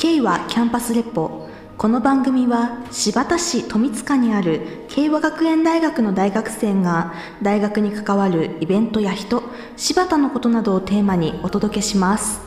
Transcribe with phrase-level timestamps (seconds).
[0.00, 1.46] K はキャンパスレポ。
[1.76, 7.12] この番組は新発田市富塚にある慶和学園大学の大学生が
[7.42, 9.42] 大学に関わるイベントや人
[9.76, 12.40] 柴田のことなどをテーマにお届けします。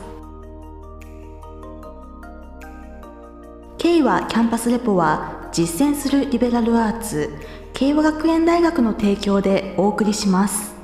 [3.78, 7.32] K はキャンパスレポは実践するリベラルアーツ
[7.72, 10.74] 慶和学園大学の提供でお送りします。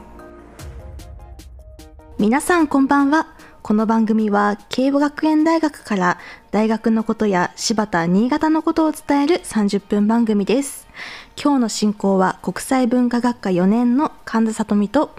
[2.16, 3.29] 皆さんこんばんは。
[3.70, 6.18] この番組は慶和学園大学から
[6.50, 10.88] 大学のことや柴田、新潟のことを伝える30分番組です。
[11.40, 15.14] 今日の進行は国際文化学科4年の神田里美と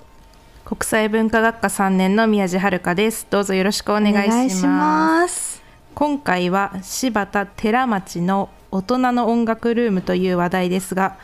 [0.66, 3.26] 国際文化学科3年の宮地遥です。
[3.30, 5.64] どうぞよろしくお願いします
[5.96, 11.18] 今回は柴田寺町の大人の音楽ルームという話題ですが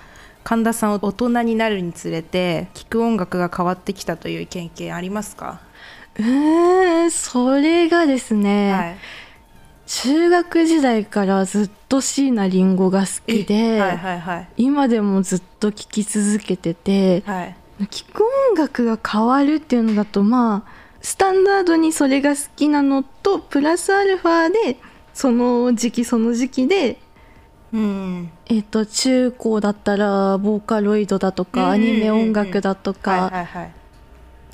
[0.46, 5.67] 神田さん大人になるにつれて聴く音楽が変わってきたという経験ありますか？
[6.20, 8.98] うんそれがですね、はい、
[9.86, 17.56] 中学時代からずっと椎名林檎が好きで、はいはいはい、今でもずっと聴き続けてて、はい、
[17.88, 24.78] 聴く音楽が変わるっていうのだとまあスタンダードにそれが好きなのとプラスアルファで
[25.14, 27.00] その時期その時期で、
[27.74, 33.32] うん、えっ、と中高だったらボーカロイドだとか、アニメ音楽だとか、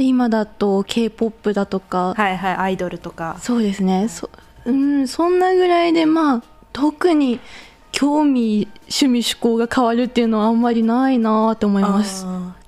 [0.04, 3.38] で今だと k p o p だとかはいはいアイドルとか。
[3.40, 4.10] そうですね。
[4.10, 4.30] そ,、
[4.66, 7.40] うん、そんなぐらいでまあ特に
[7.92, 12.26] 興味趣味趣向が変わるっていうのはあんまりないなと思います。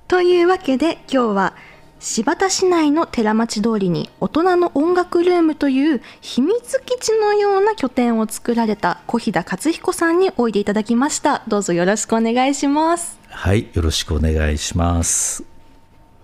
[0.08, 1.54] というわけで今日は
[1.98, 11.42] 新田市内の寺町通りに大人の音楽ルームという秘密基地のような拠点を作られた小日田克彦さんにおいでいただきました。
[11.48, 13.18] どうぞよろしくお願いします。
[13.28, 15.55] はいよろしくお願いします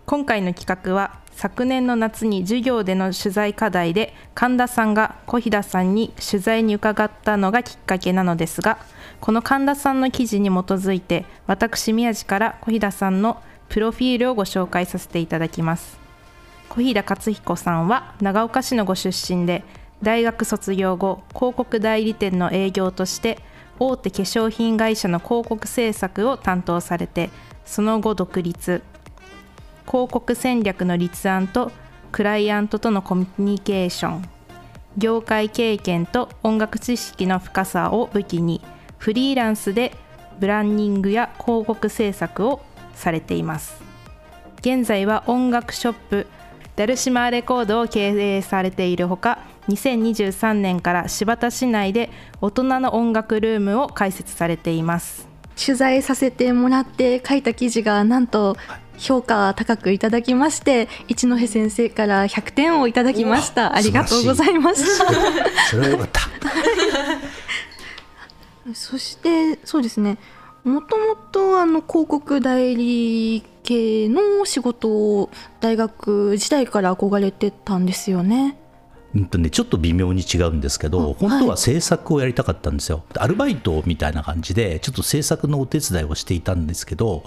[0.06, 8.78] 今回の企画は昨年の夏に授業での取材課題で神田さんが小日田さんに取材に伺ったのがきっかけなのですが
[9.20, 15.98] この神田さんの記事に基づいて私宮地から小日田さんのプロフィールをご紹介させていただきます。
[16.68, 19.62] 小日田克彦さんは長岡市のご出身で
[20.02, 23.38] 大学卒業後広告代理店の営業として
[23.78, 27.30] 大手化粧品会社の広告制作を担当されて
[27.64, 28.82] その後独立。
[29.86, 31.72] 広告戦略の立案と
[32.10, 34.28] クライアントとのコミュニケーション
[34.98, 38.60] 業界経験と音楽知識の深さを武器に
[38.98, 39.96] フリーランスで
[40.38, 42.60] ブランディングや広告制作を
[42.94, 43.82] されています。
[44.60, 46.26] 現在は音楽ショップ
[46.76, 52.10] ダルシマーレコードを経営されているほか2023年から新田市内で
[52.40, 55.28] 大人の音楽ルームを開設されています。
[55.54, 58.56] 取材させてもらって書いた記事がなんと
[59.02, 63.74] 評価高くいただきまして一戸先生から100点をいただきました。
[63.74, 64.98] ありがとうございます。
[65.70, 66.20] それはよかった。
[68.74, 70.18] そしてそうですね。
[70.64, 75.30] もともとあの広告代理系の仕事を
[75.60, 78.56] 大学時代から憧れてたんですよね。
[79.14, 87.22] うんとね、ちょっと微妙に違うんですけど、本当は制作をやりたかったんですよ、アルバイトみたいな感じで、ちょっと制作のお手伝いをしていたんですけど、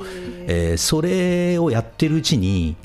[0.47, 2.75] えー、それをやってるうちに、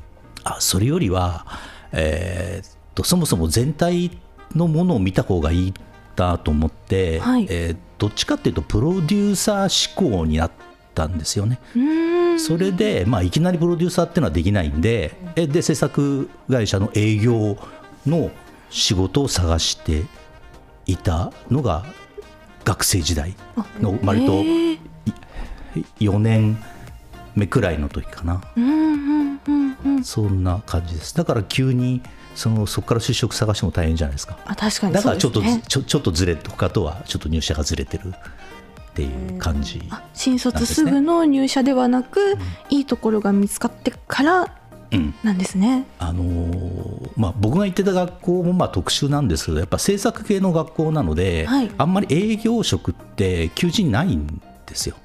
[0.44, 1.47] あそれよりは、
[1.93, 4.10] えー、っとそもそも全体
[4.55, 5.75] のものを見た方がいい
[6.16, 10.50] なと思って、はい、えー、どっちかっていうと、プロデューサー志向になっ
[10.94, 11.59] たんですよね。
[12.39, 17.56] それで、まあ、いきなりプロデューサーっていうのはできないんで、で制作会社の営業
[18.06, 18.31] の
[18.71, 20.05] 仕事を探して
[20.87, 21.85] いたのが
[22.65, 23.35] 学生時代
[23.81, 24.43] の割と
[25.99, 26.59] 4年
[27.35, 28.43] 目くらいの時かな、
[30.03, 31.15] そんな感じです。
[31.15, 32.03] だから急に
[32.35, 34.39] そのそこから就職探しても大変じゃないですか。
[34.47, 38.15] あ確かにだからちょっと、ね、ちょちょっとずれ他とはちょっと入社がずれてる
[38.91, 42.39] っていう感じ、ね、新卒すぐの入社ではなく、うん、
[42.71, 44.59] いいところが見つかってから
[45.23, 54.97] なんですね、うん、あのー、まあ、僕が行ってた学校もまあ特殊なんですけどやっぱ制作系の学校なので、はい、あんまり営業職って求人ないんですよ。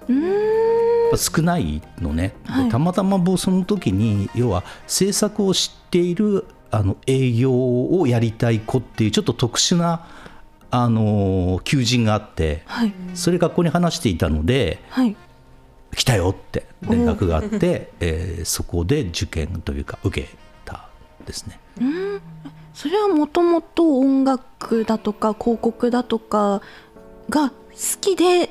[1.17, 10.07] 少ないのね、はい、たまたま僕その時に要は制作を知っているあの営業をやりたい子っていうちょっと特殊な
[10.71, 15.15] あの求人があって、はい、それ学校に話していたので、はい、
[15.95, 20.29] 来たよって連絡があって、えー、そこで受験というか受け
[20.65, 20.89] た
[21.25, 21.59] ですね。
[21.79, 22.21] うん。
[22.73, 26.61] それはもともと音楽だとか広告だとか
[27.29, 27.55] が好
[28.01, 28.49] きで？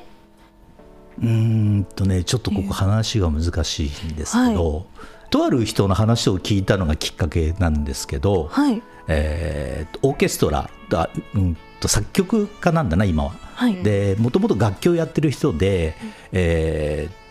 [1.21, 4.85] うんとねちょっとここ話が難しいんですけど、はい、
[5.29, 13.31] とある人の話を聞いたのがきっかけなんですけど、はい、えー、オーケストラだ、うん、と作曲家なんだな今は。
[13.53, 15.95] はい、でもともと楽器をやってる人で、
[16.33, 17.24] えー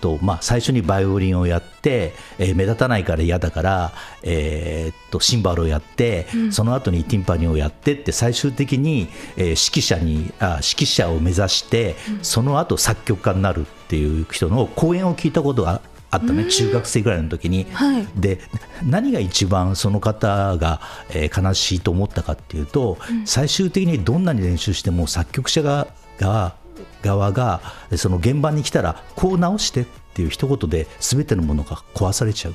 [0.00, 18.38] とまあ、最初にバイオリンをやって、えー、目立たないから嫌だから、えー、とシンバルをやって、うん、その後にティンパニーをやってって最終的に、えー、指揮者にあ指揮者を目指して、うん、その後作曲家になるっていう人の講演を聞いたことがあったね、中学生ぐらいの時に、はい、で
[18.84, 25.88] 何が一番その方が、えー、悲しいと思ったかっていうと、うん、最終的にどんなに練習しても作曲者が
[26.18, 26.54] が
[27.02, 27.60] 側が
[27.96, 32.54] その現場に来たらこう直してっていう一言で全てのものが壊されちゃう。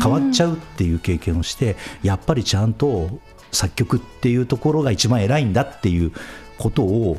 [0.00, 3.18] 変わっちゃうっていう経験をしてやっぱりちゃんと
[3.50, 6.12] 作曲っていうところが一番偉いんだっていう
[6.58, 7.18] ことを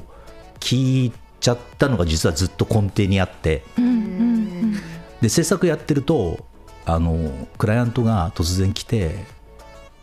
[0.60, 3.64] 聞いちゃったのが実はずっと根底にあって、
[5.22, 6.46] で制作やってると
[6.86, 9.26] あのクライアントが突然来て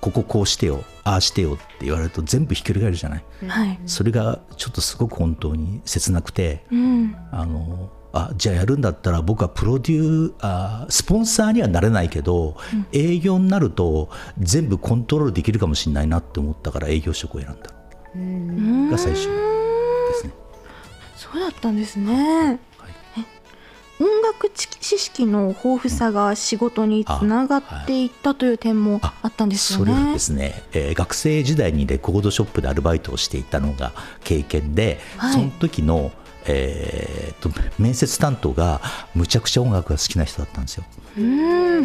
[0.07, 14.09] こここうしてよああしてよって言われると全部ひっくり返るじゃない、はい、それがちょっとすごく本当に切なくて、うん、あのあじゃあやるんだったら僕はプロデューあスポンサーにはなれないけど、うん、営業になると
[14.39, 17.71] 全部コントロールできるかもしれないなって思ったから営業職を選んだ。
[18.93, 19.35] が最初で
[20.15, 20.33] すね。
[21.17, 22.61] そうだったんですね。
[23.99, 29.93] 音楽知識の豊富さが仕事につながっていったという点もあったんですよね。
[29.93, 36.13] それはですね、えー、学生時代にレコードショップでアルバイトをしていたのが経験で、はい、その時の
[36.49, 38.81] えーと、面接担当が
[39.15, 40.85] むちゃくちゃ音楽が好きな人だったんですよ。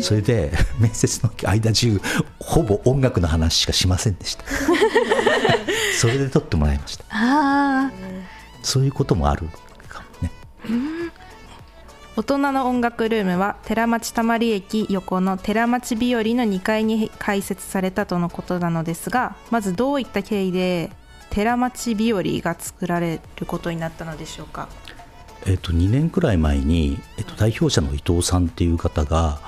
[0.01, 1.99] それで 面接の間中
[2.39, 4.43] ほぼ音楽の話しかしませんでした。
[5.99, 7.91] それで取ってもらいました。
[8.61, 9.47] そういうこともある
[9.87, 11.00] かもね。
[12.17, 20.91] 大人の音楽ルームは寺町たまり駅横の寺町日和の2階に開設されたとのことなのですがまずどういった経緯で
[21.29, 24.67] 寺町日和が作られることになったのでしょうか？
[25.45, 29.39] えっと、2年くらい前に、えっと、代表者の伊藤さんっていう方が、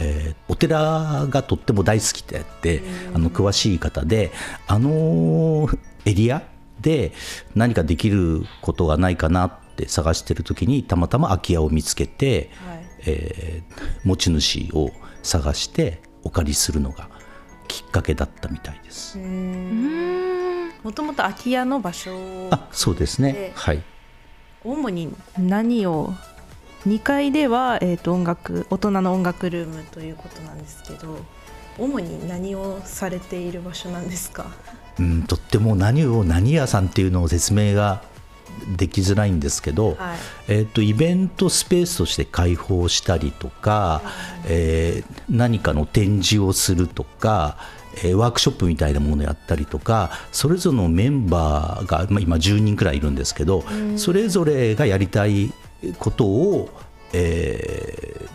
[0.00, 2.82] えー、お寺がとっても大好きであって
[3.14, 4.32] あの詳しい方で
[4.66, 5.68] あの
[6.04, 6.42] エリア
[6.80, 7.12] で
[7.54, 14.90] 何かできることがないかなって探してる時にたまたま空き家を見つけて、はい、えー、持ち主を
[15.22, 17.08] 探してお借りするのが
[17.68, 19.18] きっかけだったみたいです。
[19.18, 23.52] もともと空き家の場所あそうですね。
[23.54, 23.82] はい。
[24.64, 26.14] 主に何を
[26.86, 31.18] 2階では、えーと、音楽大人の音楽ルームということなんですけど
[31.76, 34.46] 主に何をされている場所なんですか？
[34.98, 38.02] うんとっても何を何屋さんっていうのを説明が
[38.76, 40.18] できづらいんですけど、はい、
[40.48, 44.02] えーと、イベントスペースとして開放したりとか、
[44.46, 47.56] えー、何かの展示をするとか、
[48.04, 53.64] えー、ワークショップみたいなものをやったりとかそれぞれのメンバーが、まあ、今10人くらいいるんですけど、
[53.96, 55.52] それぞれがやりたい
[55.98, 56.70] ことを、
[57.12, 58.28] え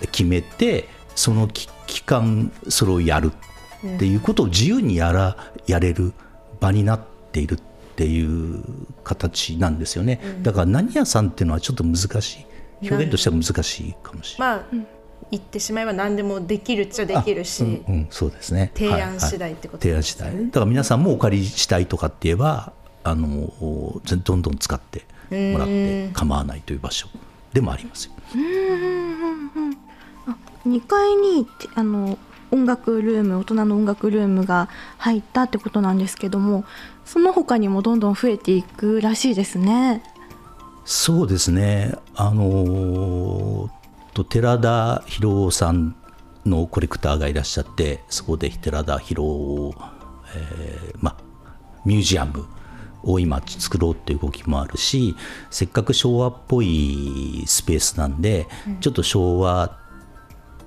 [0.00, 1.68] ー、決めてその期
[2.02, 3.32] 間それをやる
[3.94, 5.36] っていうことを自由にやら
[5.66, 6.12] やれる
[6.60, 7.00] 場になっ
[7.32, 7.54] ている。
[7.54, 8.62] っていう
[9.04, 12.46] 形なんですよね、だから何屋さんっていうのはちょっと難しい。
[12.82, 14.58] 表現としては難しいかもしれない。
[14.58, 14.96] まあ
[15.30, 18.70] 言ってしまえば何でもできるっちゃできるし、うんうん、そうですね。
[18.74, 19.90] 提案次第ってこと、ね。
[19.92, 20.46] はいはい、提案次第。
[20.46, 23.50] だから皆さんもお借りしたいとかって言えばあの
[24.04, 25.04] どんどん使って
[25.52, 27.08] もらって構わないという場所
[27.52, 28.12] でもありますよ。
[30.28, 30.36] あ
[30.68, 32.18] 2階にあの
[32.50, 34.68] 音楽ルーム大人の音楽ルームが
[34.98, 36.64] 入ったってことなんですけども
[37.06, 40.02] その他にもどんどん増えていくらしいですね。
[40.84, 43.68] そうですねあの
[44.14, 45.96] と寺田博さん
[46.44, 49.74] のコレクターがいらっしゃってそこで寺田博、
[50.36, 51.16] えー、ま
[51.84, 52.46] ミュージアム
[53.02, 55.16] を今作ろうっていう動きもあるし
[55.50, 59.76] せっかく昭和っぽいスペースなんで、うん、ちょっと昭和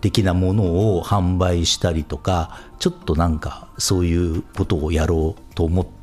[0.02, 5.99] 的なものを販売したりとかちょっとなんかそういうことをやろうと思って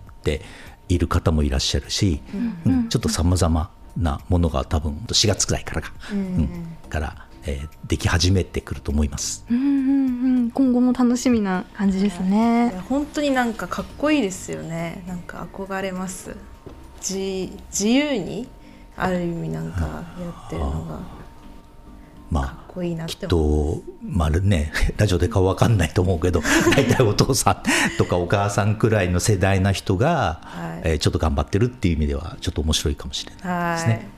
[0.88, 2.20] いる方もいらっしゃるし、
[2.64, 9.44] うん、うん、ちょっとさまざまなものが多分4月くらいからか、うん、うん、からえー、でき始めてくると思います。
[9.48, 12.70] うんうんうん、今後も楽しみな感じですね。
[12.88, 15.04] 本当になんかかっこいいですよね。
[15.06, 16.36] なんか憧れます。
[16.98, 18.48] 自自由に
[18.96, 20.02] ある意味なんかや
[20.46, 21.15] ってるのが。
[22.30, 26.42] まあ、いいきっと、まあね、 ラジオで顔わかんないと思うけど
[26.74, 27.62] 大体お父さん
[27.98, 34.08] とかお母さんくらいの世代な人が、はい、えー、ちょっと頑張ってるっていう意味ではちょっと面白いかもしれないですね。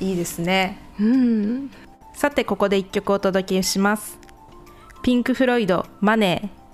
[0.00, 1.70] うん、いいですね、うん。
[2.14, 4.18] さてここで1曲お届けします。
[5.02, 6.64] ピンク・フロイド「マネー」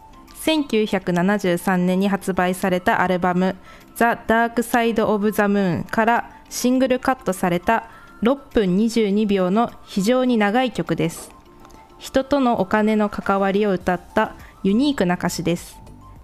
[0.41, 3.57] 1973年に発売されたアルバム
[3.97, 7.91] 「ザ・ダーク・サイド・オブ・ザ・ムーン」からシングルカットされた
[8.23, 11.31] 6分22秒の非常に長い曲です。
[11.99, 15.79] 人とのお金の関わりを歌ったユニークな歌詞です。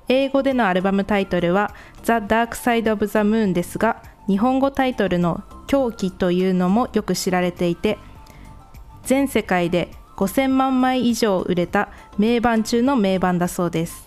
[0.08, 1.74] 英語でのアルバムタイトルは
[2.04, 7.98] 「ザ・ダーク・サイド・オブ・ザ・ムーン」ですが日本語タイトルの「狂気」というのもよく知られていて
[9.02, 11.88] 全世界で5000万枚以上売れた
[12.18, 14.06] 名盤中の名盤だそうです。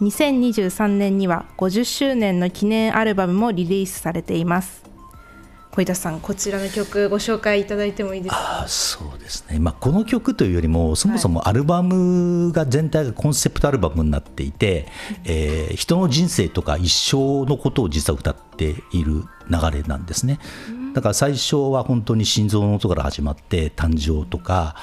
[0.00, 4.87] 2023年には50周年の記念アルバムもリリースされています。
[5.78, 8.64] 小田さんこちらの曲ご紹介いただいてもいいですか？
[8.66, 20.40] そうですね、まあ、この曲というよりもそもそもアルバムが全体がコンセプトアルバムになっていて、はい、えー、人の人生とか一生のことを実は歌っている流れなんですね。
[20.94, 24.74] だから最初は本当に心臓の音から始まって誕生とか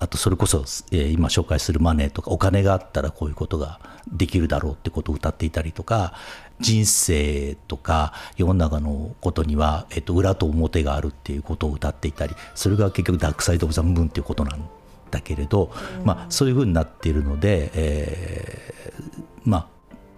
[0.00, 3.78] あとそれこそ、えー、今紹介するマネーとかお金があったらこういうことが
[4.10, 6.14] できるだろうってことを歌っていたりとか
[6.60, 14.68] 人生とか世の中のことには、えっと、裏と表があるっていうことを歌っていたりそれが結局ダークサイド・オブ・ザ・ムーンっていうことなん
[15.10, 15.72] だけれど、
[16.04, 19.66] まあ、そういうふうになっているので、えー、まあ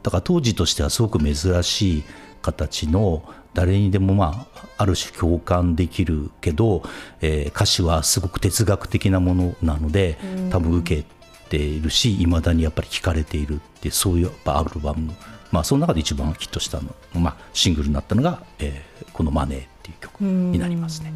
[0.02, 2.04] だから当時としてはすごく珍しい
[2.42, 3.22] 形の
[3.54, 6.82] 誰にでもまあある種共感できるけど、
[7.20, 10.18] えー、歌詞はすごく哲学的なものなので
[10.50, 11.06] 多分受け
[11.48, 15.12] ているしいまだにやっぱり聴かれているってそういうアルバム、
[15.52, 21.12] まあ、その中で一番ヒットしたの、まあ、シングルになったのが、えー、この「マネー」っていう曲になりますね。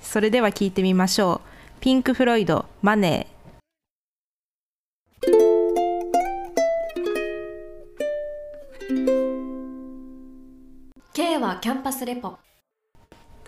[0.00, 1.80] それでは聴いてみましょう。
[1.80, 3.34] ピンク・フロイド「マネー」
[11.12, 12.38] K はキャンパスレポ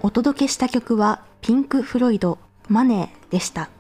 [0.03, 3.71] お届けした曲はピンク・フロイド「マネー」でした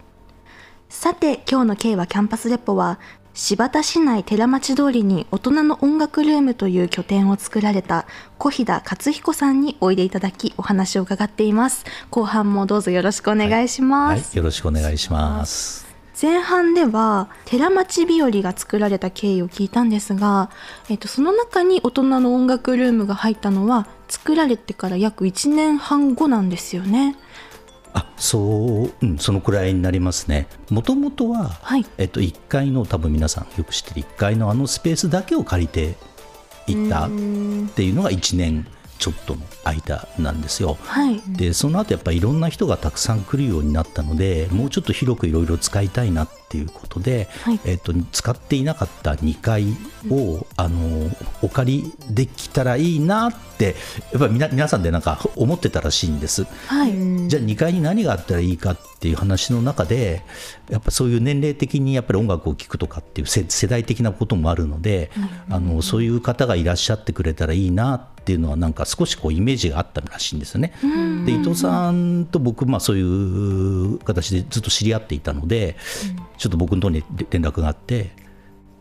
[0.88, 3.00] さて今日の K はキャンパスレポは
[3.38, 8.06] 柴田市内寺町通りに大人の音楽ルームという拠点を作られた
[8.38, 11.84] 小飛田勝彦さんにおいでいただきお話を伺っています。
[12.08, 14.20] 後半もどうぞよろしくお願いします、はい。
[14.20, 15.86] はい、よろしくお願いします。
[16.20, 20.48] 前半では寺町日和が作られた経緯を聞いたんですが、
[20.88, 27.16] えっと、その中に大人の音楽ルームが入ったのは作られてから約1年半後なんですよね。
[27.96, 30.48] あそう、うん、そのくらいになりますね。
[30.70, 35.94] もともとは、はい、えっと、1階の多分皆さんよく知ってる1階のあのスペースだけを借りて
[36.66, 37.08] いったっ
[37.74, 38.66] ていうのが1年
[38.98, 40.76] ちょっとの間なんですよ。
[40.82, 49.64] はい、でその後やっぱりいろんな人がたくさん来るようになったのでもうちょっと広くいろいろ使いたいなっていうことで、はい、えーと、使っていなかった2階
[50.10, 51.10] を、あの
[51.42, 53.74] お借りできたらいいなって
[54.12, 56.44] やっぱり皆皆さんでなんか思ってたらしいんです。
[56.66, 56.92] はい、
[57.28, 60.22] じゃあ2階に何があったらいいかっていう話の中で
[60.70, 65.10] やっぱそういう年齢的にやっぱり音楽を聴くとかっていう世代的なこともあるので、
[65.50, 70.72] あのそういう方がいらっしゃってくれたらいいなってっていうのはなんか少しこうイメージがあったらしいんですよね。
[71.24, 75.76] で伊藤さんと僕、まあ、そういう形でずっと知り合っていたので、
[76.46, 78.24] ちょっと僕のところに連絡があって。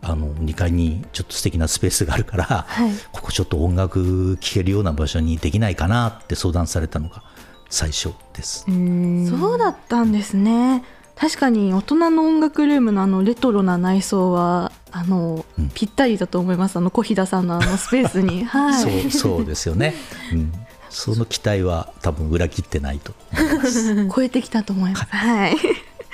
[0.07, 7.23] あの2階にちょっと素敵なスペースがあるから、はい、ここちょっと音楽聴けるような場所にできないかなって相談されたのが
[7.71, 8.65] 最初です。
[8.65, 10.83] そうだったんですね。
[11.15, 16.77] 確かに大人の音楽ルームのあのレトロな内装はあの、うん、ぴったりだと思います。
[16.77, 19.95] あの小飛田さんのあのスペースに、 はい、そうそうですよね、
[20.33, 20.53] うん、
[20.89, 23.13] その期待は多分裏切ってないと
[24.15, 25.57] 超えてきたと思います、はい、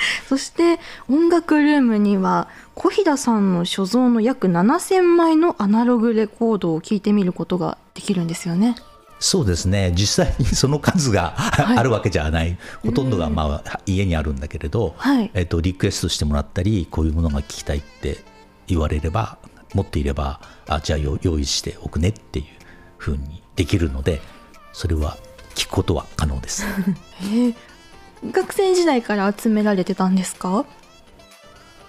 [0.27, 0.79] そして
[1.09, 8.75] 音楽ルームには小飛田さんの所蔵の約7000枚のアナログレコードを聴いてみることができるんですよね。
[9.19, 9.93] そうですね。
[9.95, 12.57] 実際にその数が、はい、あるわけじゃない。
[12.83, 18.17] ほとんどが、まあ、家にあるんだけれど、はい、えっと、リクエストしてもらったりこういうものが聞きたいって
[18.65, 19.37] 言われれば
[19.75, 22.45] 持っていればあじゃあ用意しておくねっていう
[22.97, 24.21] ふうにできるので
[24.73, 25.17] それは
[25.55, 26.65] 聞くことは可能です。
[27.21, 27.55] えー、
[28.29, 30.65] 学生時代から集められてたんですか？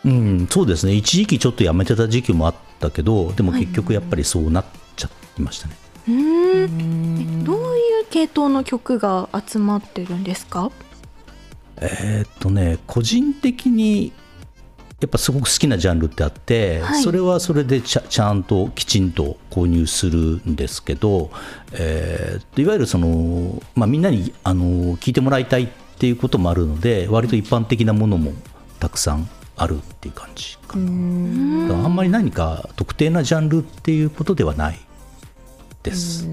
[0.04, 0.94] うん、そうですね。
[0.94, 4.64] 一時期ちょっとやめてた時期もあったけどでも結局やっぱりそうなっ
[4.96, 5.76] ちゃいましたね。
[6.08, 7.44] うん。
[7.44, 10.70] どういう系統の曲が集まってるんですか？
[11.76, 14.12] えー、っとね個人的に
[15.00, 21.30] やっぱすごく好きなジャンルってあって、はい、それはそれでちゃちゃんときちんと購入するんですけど、
[21.72, 25.68] えー、いわゆるその、まあ、みんなにあの聞いてもらいたいっ
[26.02, 28.32] ていうこともあるので割と一般的なものも
[28.80, 31.84] たくさんあるっていう感じかな。
[31.84, 34.80] あんまり何か特定なジャンルっていうことではない
[35.84, 36.28] です。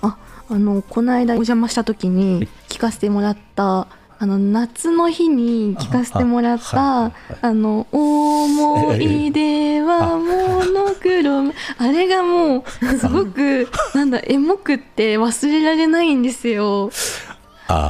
[0.00, 0.16] あ
[0.48, 16.90] あのこの間お邪魔した時に聞かせてもらったあの夏の日に聞かせてもらった「あの思い出はモノクロム」あれがもうすごく なんだエモくって忘れられないんですよ。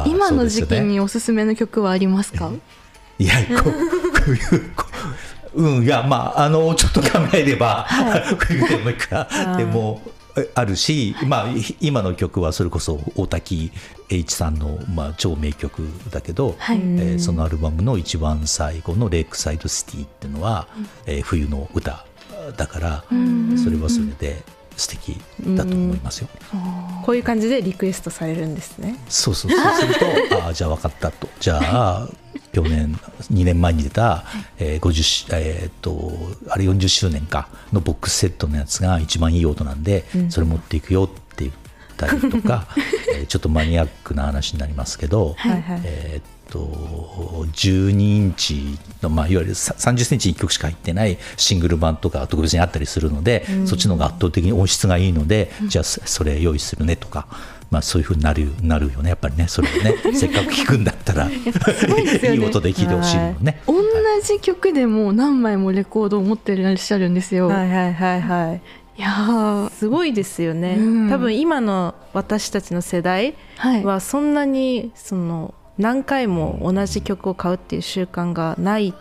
[0.07, 2.51] 今の時期におすすめの曲はありますか？
[3.19, 3.75] いやこう
[5.55, 10.03] うん、いやまああのちょっと考えれば、はい、冬でもいいかでも
[10.57, 11.47] あるし、まあ、
[11.81, 13.71] 今の曲はそれこそ大滝
[14.11, 22.05] 栄一さんの、まあ、超名曲だけど、はい、えー、そのアルバムの一番最後の「レイクサイドシティ」っていうのは、うん、えー、冬の歌
[22.57, 23.05] だから、
[23.57, 24.43] それはそれで
[24.77, 26.29] 素敵だと思いますよ、
[27.05, 28.99] こういう感じでリクエストされるんですね。
[29.09, 29.75] そうそうそう。
[29.75, 29.95] する
[30.29, 31.29] と ああじゃあ分かったと。
[31.41, 32.09] じゃあ
[32.53, 32.95] 去年
[33.33, 34.25] 2年前に出た、
[34.59, 36.13] えー、50えー、っと
[36.49, 41.53] あれ40周年かのボックスセットのやつが一番いい音なんで、うん、それ持っていくよって言っ
[41.97, 42.69] たりとか、
[43.15, 46.59] えー、ちょっとマニアックな話になりますけど、はいはい、えー、っと
[47.53, 57.27] 12インチの、まあ、いわゆる30センチ1曲しか入ってないシングル版とか特別にあったりするので、うん、そっちの方が圧倒的に音質がいいので、うん、じゃあそれ用意するねとか。
[57.71, 59.97] まあ、そういうふうになるなるよねやっぱりねそれをね。
[60.15, 67.49] せっかく聞くんだったらいい音で聞いてほしいもんね、はい、同じ曲でも何枚もレコードを持ってらっしゃるんですよ。
[67.49, 68.61] はいはいはいはい。
[68.97, 73.35] いやすごいですよね、うん、多分今の私たちの世代
[73.83, 78.95] はそんなにその何回も同じ曲を買うっていう習慣がない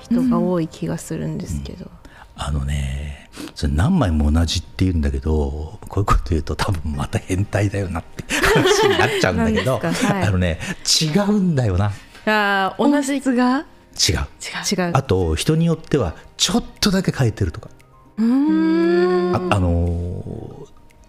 [0.00, 1.90] 人が多い気がするんですけど、うん、
[2.36, 8.24] あのねそれ何枚も同じって言うんだけどこういうこと言うと多分また変態だよなって
[8.54, 10.58] 話になっちゃうんだけど、はい、あのね
[11.00, 11.92] 違うんだよな。
[12.26, 13.66] あ同じが？
[14.08, 14.16] 違う。
[14.70, 14.90] 違う。
[14.94, 17.68] あと人によってはちょっとだけ変えてるとか。
[18.18, 19.34] うん。
[19.34, 20.59] ああの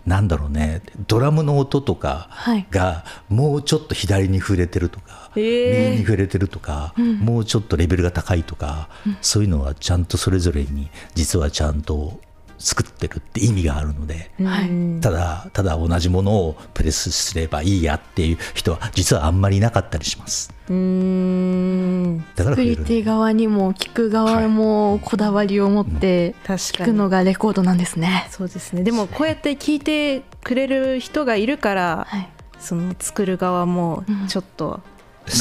[0.05, 0.81] なんだろうね。
[1.07, 2.29] ドラムの音とか
[2.71, 12.19] がもうちょっと左に触れてるとか、はい、右に触れてるとか、えー、もうちょっとレベルが高いとか、うん、そういうのはちゃんとそれぞれに実はちゃんと
[12.61, 20.53] 作ってるって意味があるので、はい、ただただ同じものをプレスすればいいやっていう人は実はあんまりいなかったりします。
[20.69, 22.23] うん。
[22.35, 28.07] だから作り手側にも聞く側もこだわりを持って聞くのがレコードなんですね。
[28.07, 28.27] はい。
[28.29, 28.83] そうですね。
[28.83, 34.81] でもこうやって聞いてくれる人がいるから、はい、その作る側もちょっと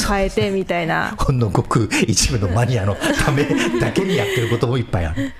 [0.07, 1.15] 変えてみたいな。
[1.19, 3.43] ほんのごく一部のマニアのため
[3.79, 5.33] だけにやってることもいっぱいある。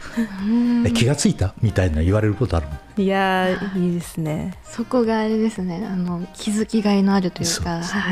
[0.93, 4.57] 気が付いたみたいな言われることあるいやいいですね。
[4.63, 5.87] そこがあれですね。
[5.89, 7.81] あの気づきがいのあるというか。
[7.81, 8.11] は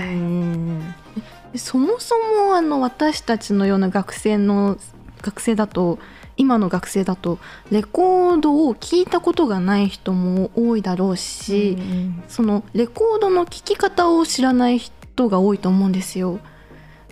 [1.54, 1.58] い。
[1.58, 4.78] そもそもあの私たちのような学生の
[5.22, 6.00] 学生だと
[6.38, 7.38] 今の学生だと
[7.70, 16.40] レコードを聴いたことがない人も多いだろうし、うんうん、そのレコードの聴き方を知らない人人が多いと思うんですよ。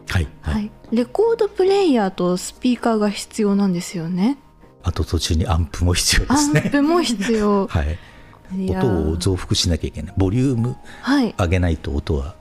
[0.08, 4.38] はい、はい、はい、レコードプレーヤーとスピーカーが必要なんですよね。
[4.84, 6.62] あと途中にアンプも必要ですね。
[6.66, 7.68] アンプも必要。
[7.70, 7.98] はい。
[8.72, 10.14] 音を増幅しなきゃいけない。
[10.16, 10.78] ボリューム
[11.38, 12.36] 上げないと音は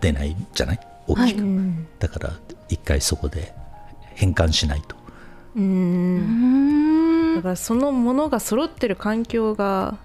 [0.00, 0.80] 出ないじゃない？
[1.06, 1.42] 大きく。
[1.44, 1.54] はい、
[2.00, 2.32] だから
[2.68, 3.54] 一回そこで
[4.14, 4.96] 変換しないと。
[5.56, 9.98] うんだからそのものが揃ってる環境が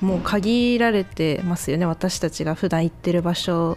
[0.00, 3.76] もう限られてますよね私たちが普段行ってる場所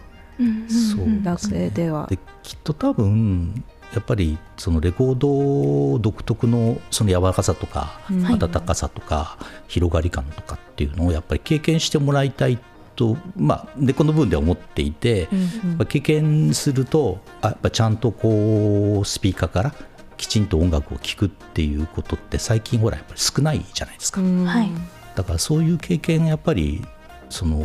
[0.68, 2.06] そう学生では。
[2.08, 9.36] できっと多分やっぱりそのレコード独特のその柔らかさとか温かさとか
[9.68, 12.58] 広がり感とかっていうのをやっぱり経験してもらいたい
[12.96, 15.28] と、まあ、でこの部分では思っていて、
[15.88, 19.74] 経験するとやっぱちゃんとこうスピーカーから
[20.16, 24.20] きちんと音楽を聴くっていうことって最近ほらやっぱり少ないじゃないですか。
[25.14, 26.82] だからそういう経験やっぱり
[27.28, 27.64] その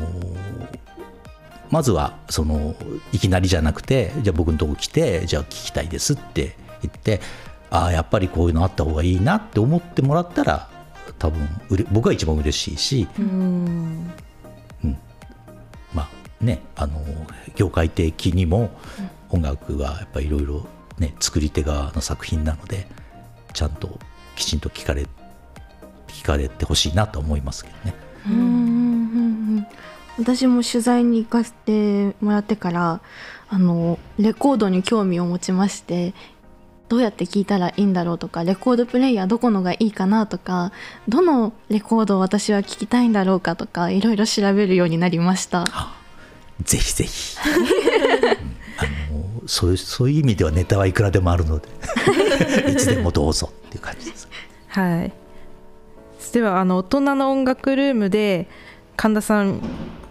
[1.69, 2.75] まずはその
[3.11, 7.21] いきなりじゃなくてじゃあ僕のとこ来てじゃあ聞きたいですって言って
[7.69, 10.69] ああやっぱりこういうのあった方がいいなって思ってもらったら
[11.19, 14.11] 多分うれ僕は一番嬉しいし、うん、
[14.83, 14.97] うん、
[15.93, 17.01] まあねあの
[17.55, 18.71] 業界的にも
[19.29, 20.67] 音楽はやっぱりいろいろ
[20.99, 22.87] ね作り手側の作品なので
[23.53, 23.99] ちゃんと
[24.35, 25.07] きちんと聞かれ
[26.07, 28.06] 聞かれてほしいなと思いますけどね。
[30.17, 33.01] うん私も取材に行かせてもらってから
[33.49, 36.13] あのレコードに興味を持ちまして
[36.89, 40.71] どうやって聴いたらいいんだろうとかレコードプレイヤーどこのがいいかなとか
[41.07, 45.65] どのレコードを私は聴きたいんだろうかとかいろいろ調べるようになりました。
[46.63, 47.37] ぜひぜひ
[48.79, 51.67] あのそういうそういう意味ではネタはいくらでもあるので
[52.71, 54.27] いつでもどうぞっていう感じです。
[54.69, 55.11] はい
[56.33, 58.47] ではあの大人の音楽ルームで
[58.95, 59.61] 神田さん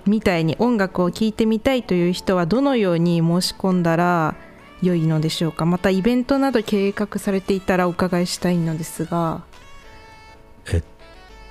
[0.07, 4.37] みたいに音楽を聴いてみたいという人はどのように申し込んだら
[4.83, 5.66] 良いのでしょうか。
[5.66, 9.42] またイベントなど計画されていたらお伺いしたいのですが。
[10.73, 10.83] えっ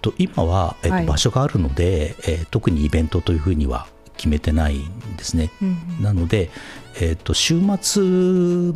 [0.01, 3.87] と今は、えっと、場所があるので、えー、特にイベントというふうには
[4.17, 6.49] 決めてないんですね、うんうん、なので、
[7.01, 8.03] えーと、週末、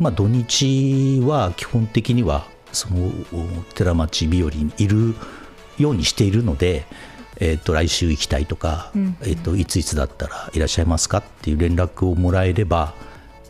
[0.02, 3.10] まあ、土日は基本的にはその
[3.74, 5.14] 寺町日和にいる
[5.78, 6.84] ようにしているので、
[7.40, 12.94] えーと、来週行きたいとか、えーと、いついつだったらいらっしゃいますかっていう連絡をもらえれば、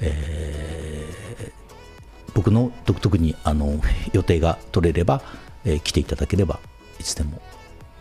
[0.00, 3.80] えー、僕の特にあの
[4.12, 5.22] 予定が取れれば、
[5.64, 6.60] えー、来ていただければ
[7.00, 7.42] いつでも、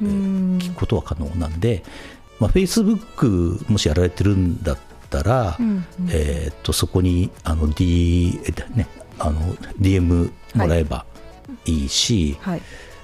[0.01, 1.83] えー、聞くことは可能なんで、
[2.39, 4.77] まあ、Facebook もしやられてるんだっ
[5.09, 8.39] たら、うんうん、えー、とそこにあの、D
[8.75, 9.41] ね、あの
[9.81, 11.05] DM もらえば
[11.65, 12.61] いいし、はい、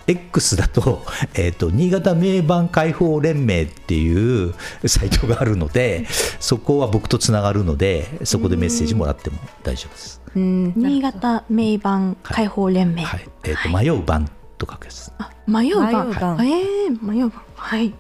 [0.08, 4.54] X だと, えーと、新潟名盤解放連盟っていう
[4.86, 6.06] サイトがあるので
[6.40, 10.22] そこは僕とつながるのでそこでメッセージもらっても大丈夫です。
[10.36, 15.12] 新潟名盤解放連盟、はい、はい、えーと、迷う番と書くやつ。
[15.48, 17.94] 迷う番、えー、迷う番はい。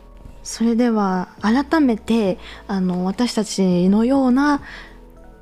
[0.43, 2.37] それでは改めて
[2.67, 4.61] あの私たちのような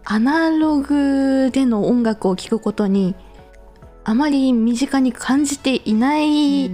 [0.06, 3.16] アナログでの音楽を聴くことに
[4.06, 6.70] あまり身近に感じていない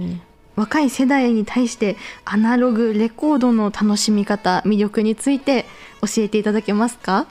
[0.56, 5.64] 若い世代に対してアナログレコードの楽しみ方魅力について
[6.02, 7.26] 教えていただけますか？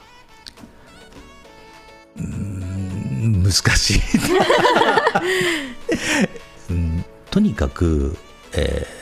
[2.18, 4.00] うん難しい
[6.70, 8.16] うん、とにかく、
[8.52, 8.99] えー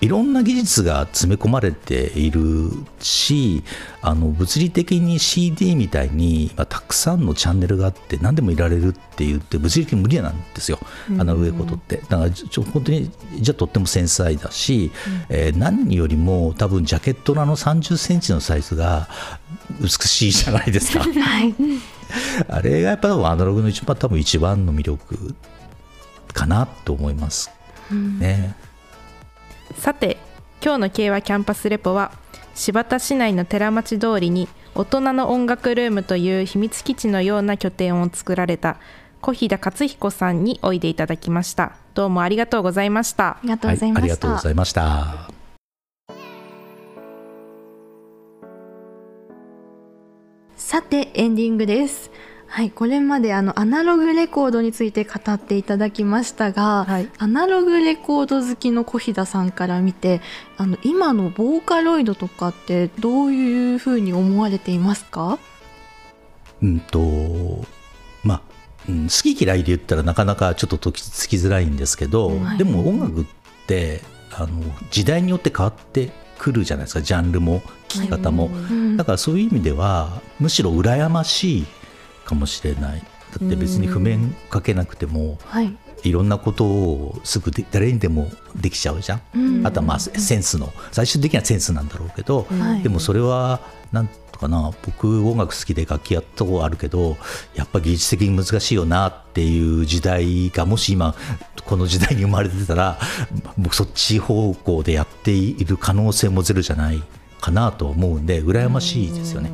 [0.00, 3.62] いろんな技術が詰め込まれているし
[4.00, 10.78] あの物理的に CD みたいに、まあ、たくさんのチャンネルがあって何でもいられるって言って物理的に無理なんですよ
[11.18, 11.98] アナログレコードって。
[12.08, 13.10] だからちょ本当に
[13.40, 14.90] じゃとっても繊細だし、
[15.30, 19.08] うん、えー、何よりも多分ジャケットのあの30センチのサイズが
[19.80, 21.00] 美しいじゃないですか。
[21.04, 21.54] はい、
[22.48, 25.34] あれがやっぱアナログの一番多分一番の魅力
[26.32, 27.50] かなと思います
[27.90, 28.54] ね。
[28.64, 28.69] うん
[29.80, 30.18] さて
[30.62, 32.12] 今日の慶和キャンパスレポは
[32.54, 38.76] 新発田市内の寺町通りに大人の音楽ルームという秘密基地のような拠点を作られた
[39.22, 41.72] 小飛田克彦さんにおいでいただきました。
[41.94, 43.28] どうもありがとうございました。
[43.28, 45.30] ありがとうございました、はい、ありがとうございました。
[50.56, 52.10] さてエンディングです
[52.52, 60.20] はい、これまであのアナログレコードについて語っていただきましたが、はい、アナログレコード好きの小飛田さんから見て
[60.58, 65.38] あの今のボーカロイドとかってどういうふうに思われていますか？
[66.60, 67.64] うんと
[68.24, 68.42] まあ、
[68.88, 73.24] うん、好き嫌いで言ったらなかなかちょっとときつきづらいんですけど、はい、でも音楽っ
[73.68, 74.60] てあの
[74.90, 77.00] 時代によって変わってくるじゃないですか。
[77.00, 78.50] ジャンルも聴き方も、
[78.96, 81.66] だからそういう意味ではむしろ羨ましい
[82.30, 83.00] かもしれない。
[83.00, 90.72] だって別に譜面かけなくても、はい、いろんなことをすぐ誰にでもできちゃうじゃん、うん、あとはまあセンスの。
[90.90, 93.60] 最終的にはセンスなんだろうけど、はい、でもそれは
[93.92, 97.16] なんとかな僕音楽好きで楽器やったことあるけど
[97.54, 101.14] やっぱ技術的に難しいよなっていう時代がもし今
[101.66, 102.98] この時代に生まれてたら
[103.58, 107.02] 僕そっち方向でやっている可能性もゼロじゃない
[107.40, 109.50] かなと思うんで羨ましいですよね。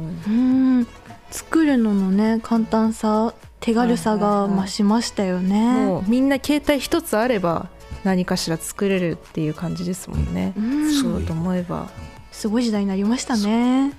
[1.31, 7.69] うん作るののね簡単さ手軽さが増しましたよね、はいはいはい、もうみんな携帯一つあれば
[8.05, 11.89] 何かしら作れるっていう感じですもんね、うん、そうと思えば。
[12.31, 13.93] すごい時代になりましたね。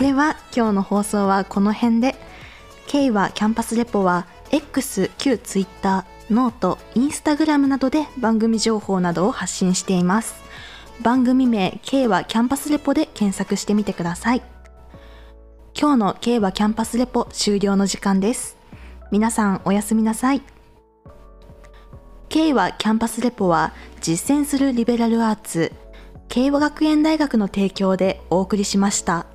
[0.00, 2.14] では今日の放送はこの辺で。
[2.86, 10.48] 敬和キャンパスレポは X 旧 Twitter note インスタグラムなどで番組情報などを発信しています。
[11.02, 14.42] 番組名 K はキャンパスレポで検索してみてください
[15.80, 18.56] 今日の敬和キャンパスレポ終了の時間です。
[19.12, 20.42] 皆さんおやすみなさい。
[22.28, 25.72] 敬和キャンパスレポは実践するリベラルアーツ、
[26.28, 29.26] 敬和学園大学の提供でお送りしました。